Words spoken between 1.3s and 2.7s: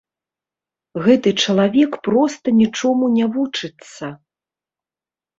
чалавек проста